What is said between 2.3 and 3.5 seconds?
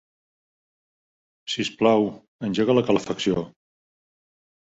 engega la calefacció.